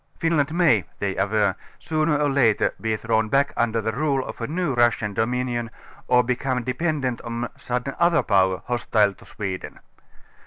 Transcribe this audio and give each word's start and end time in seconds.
Finland 0.17 0.51
may 0.51 0.81
ŌĆö 0.81 0.85
they 0.97 1.15
aver 1.15 1.49
ŌĆö 1.53 1.55
sooner 1.79 2.17
or 2.19 2.29
later 2.31 2.73
be 2.81 2.97
thrown 2.97 3.29
back 3.29 3.53
under 3.55 3.81
the 3.81 3.91
rule 3.91 4.25
of 4.25 4.41
a 4.41 4.47
new 4.47 4.73
Russian 4.73 5.13
do 5.13 5.27
minion 5.27 5.69
or 6.07 6.23
become 6.23 6.63
depedant 6.63 7.21
on 7.23 7.49
some 7.59 7.83
other 7.99 8.23
power, 8.23 8.63
hostile 8.65 9.13
to 9.13 9.25
Sweden. 9.27 9.79